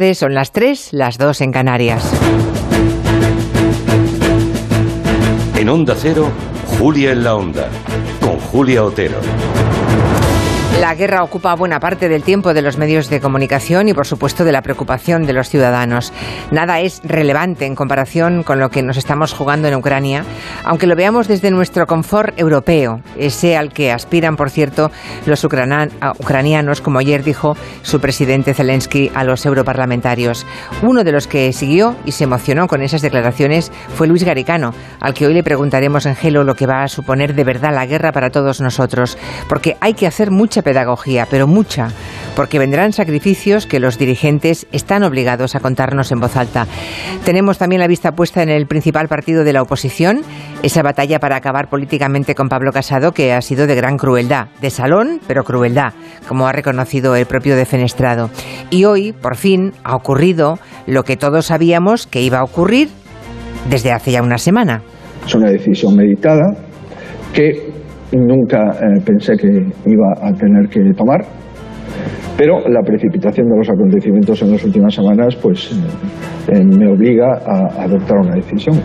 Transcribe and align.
Son 0.00 0.32
las 0.32 0.50
3, 0.52 0.94
las 0.94 1.18
2 1.18 1.42
en 1.42 1.52
Canarias. 1.52 2.02
En 5.58 5.68
Onda 5.68 5.94
Cero, 5.94 6.30
Julia 6.78 7.12
en 7.12 7.22
la 7.22 7.36
Onda, 7.36 7.68
con 8.18 8.38
Julia 8.38 8.82
Otero. 8.82 9.18
La 10.80 10.94
guerra 10.94 11.22
ocupa 11.22 11.54
buena 11.54 11.78
parte 11.78 12.08
del 12.08 12.22
tiempo 12.22 12.54
de 12.54 12.62
los 12.62 12.78
medios 12.78 13.10
de 13.10 13.20
comunicación 13.20 13.88
y, 13.88 13.92
por 13.92 14.06
supuesto, 14.06 14.44
de 14.44 14.52
la 14.52 14.62
preocupación 14.62 15.26
de 15.26 15.34
los 15.34 15.50
ciudadanos. 15.50 16.10
Nada 16.52 16.80
es 16.80 17.02
relevante 17.04 17.66
en 17.66 17.74
comparación 17.74 18.42
con 18.42 18.58
lo 18.58 18.70
que 18.70 18.82
nos 18.82 18.96
estamos 18.96 19.34
jugando 19.34 19.68
en 19.68 19.74
Ucrania, 19.74 20.24
aunque 20.64 20.86
lo 20.86 20.96
veamos 20.96 21.28
desde 21.28 21.50
nuestro 21.50 21.86
confort 21.86 22.32
europeo, 22.40 23.02
ese 23.18 23.58
al 23.58 23.74
que 23.74 23.92
aspiran, 23.92 24.36
por 24.36 24.48
cierto, 24.48 24.90
los 25.26 25.44
ucranianos, 25.44 26.80
como 26.80 26.98
ayer 26.98 27.24
dijo 27.24 27.58
su 27.82 28.00
presidente 28.00 28.54
Zelensky 28.54 29.12
a 29.14 29.22
los 29.22 29.44
europarlamentarios. 29.44 30.46
Uno 30.80 31.04
de 31.04 31.12
los 31.12 31.26
que 31.26 31.52
siguió 31.52 31.94
y 32.06 32.12
se 32.12 32.24
emocionó 32.24 32.68
con 32.68 32.80
esas 32.80 33.02
declaraciones 33.02 33.70
fue 33.94 34.08
Luis 34.08 34.24
Garicano, 34.24 34.72
al 34.98 35.12
que 35.12 35.26
hoy 35.26 35.34
le 35.34 35.44
preguntaremos 35.44 36.06
en 36.06 36.16
Gelo 36.16 36.42
lo 36.42 36.54
que 36.54 36.66
va 36.66 36.84
a 36.84 36.88
suponer 36.88 37.34
de 37.34 37.44
verdad 37.44 37.74
la 37.74 37.84
guerra 37.84 38.12
para 38.12 38.30
todos 38.30 38.62
nosotros, 38.62 39.18
porque 39.46 39.76
hay 39.82 39.92
que 39.92 40.06
hacer 40.06 40.30
mucha 40.30 40.62
pedagogía, 40.70 41.26
pero 41.28 41.48
mucha, 41.48 41.88
porque 42.36 42.60
vendrán 42.60 42.92
sacrificios 42.92 43.66
que 43.66 43.80
los 43.80 43.98
dirigentes 43.98 44.68
están 44.70 45.02
obligados 45.02 45.56
a 45.56 45.60
contarnos 45.60 46.12
en 46.12 46.20
voz 46.20 46.36
alta. 46.36 46.68
Tenemos 47.24 47.58
también 47.58 47.80
la 47.80 47.88
vista 47.88 48.12
puesta 48.12 48.40
en 48.44 48.50
el 48.50 48.68
principal 48.68 49.08
partido 49.08 49.42
de 49.42 49.52
la 49.52 49.62
oposición, 49.62 50.20
esa 50.62 50.82
batalla 50.82 51.18
para 51.18 51.34
acabar 51.34 51.68
políticamente 51.68 52.36
con 52.36 52.48
Pablo 52.48 52.70
Casado 52.70 53.10
que 53.10 53.32
ha 53.32 53.40
sido 53.42 53.66
de 53.66 53.74
gran 53.74 53.96
crueldad, 53.96 54.46
de 54.60 54.70
salón, 54.70 55.20
pero 55.26 55.42
crueldad, 55.42 55.92
como 56.28 56.46
ha 56.46 56.52
reconocido 56.52 57.16
el 57.16 57.26
propio 57.26 57.56
defenestrado. 57.56 58.30
Y 58.70 58.84
hoy, 58.84 59.10
por 59.10 59.34
fin, 59.34 59.72
ha 59.82 59.96
ocurrido 59.96 60.60
lo 60.86 61.02
que 61.02 61.16
todos 61.16 61.46
sabíamos 61.46 62.06
que 62.06 62.22
iba 62.22 62.38
a 62.38 62.44
ocurrir 62.44 62.90
desde 63.68 63.90
hace 63.90 64.12
ya 64.12 64.22
una 64.22 64.38
semana. 64.38 64.82
Es 65.26 65.34
una 65.34 65.50
decisión 65.50 65.96
meditada 65.96 66.44
que 67.32 67.69
nunca 68.12 68.70
eh, 68.70 69.00
pensé 69.04 69.36
que 69.36 69.48
iba 69.86 70.12
a 70.20 70.32
tener 70.32 70.68
que 70.68 70.80
tomar, 70.96 71.20
pero 72.36 72.60
la 72.68 72.80
precipitación 72.82 73.48
de 73.50 73.58
los 73.58 73.68
acontecimientos 73.68 74.40
en 74.40 74.52
las 74.52 74.64
últimas 74.64 74.94
semanas 74.94 75.36
pues 75.36 75.72
eh, 75.72 76.54
eh, 76.54 76.64
me 76.64 76.90
obliga 76.90 77.38
a 77.46 77.82
adoptar 77.84 78.16
una 78.16 78.34
decisión. 78.34 78.80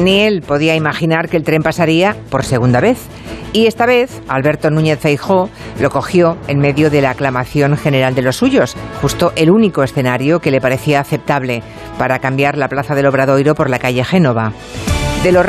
Ni 0.00 0.20
él 0.20 0.42
podía 0.46 0.76
imaginar 0.76 1.28
que 1.28 1.36
el 1.36 1.42
tren 1.42 1.62
pasaría 1.62 2.14
por 2.30 2.44
segunda 2.44 2.80
vez. 2.80 3.08
Y 3.52 3.66
esta 3.66 3.86
vez 3.86 4.22
Alberto 4.28 4.70
Núñez 4.70 4.98
Feijó 4.98 5.48
lo 5.80 5.90
cogió 5.90 6.36
en 6.46 6.58
medio 6.58 6.88
de 6.88 7.00
la 7.00 7.10
aclamación 7.10 7.76
general 7.76 8.14
de 8.14 8.22
los 8.22 8.36
suyos, 8.36 8.76
justo 9.02 9.32
el 9.34 9.50
único 9.50 9.82
escenario 9.82 10.38
que 10.38 10.52
le 10.52 10.60
parecía 10.60 11.00
aceptable 11.00 11.62
para 11.98 12.20
cambiar 12.20 12.56
la 12.56 12.68
plaza 12.68 12.94
del 12.94 13.06
Obradoiro 13.06 13.56
por 13.56 13.70
la 13.70 13.80
calle 13.80 14.04
Génova. 14.04 14.52
De 15.24 15.32
los 15.32 15.42